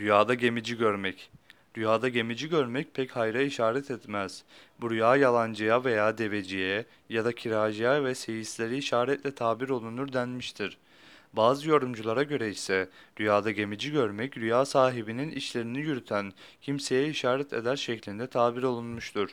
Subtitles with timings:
[0.00, 1.30] Rüyada gemici görmek.
[1.76, 4.44] Rüyada gemici görmek pek hayra işaret etmez.
[4.80, 10.78] Bu rüya yalancıya veya deveciye ya da kiracıya ve seyisleri işaretle tabir olunur denmiştir.
[11.32, 12.88] Bazı yorumculara göre ise
[13.20, 16.32] rüyada gemici görmek rüya sahibinin işlerini yürüten
[16.62, 19.30] kimseye işaret eder şeklinde tabir olunmuştur.